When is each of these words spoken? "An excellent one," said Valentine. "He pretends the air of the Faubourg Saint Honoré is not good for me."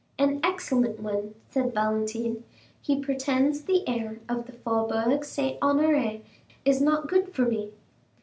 "An 0.17 0.39
excellent 0.43 0.99
one," 0.99 1.35
said 1.51 1.75
Valentine. 1.75 2.43
"He 2.81 2.99
pretends 2.99 3.61
the 3.61 3.87
air 3.87 4.19
of 4.27 4.47
the 4.47 4.51
Faubourg 4.53 5.23
Saint 5.23 5.59
Honoré 5.59 6.21
is 6.65 6.81
not 6.81 7.07
good 7.07 7.31
for 7.35 7.45
me." 7.45 7.69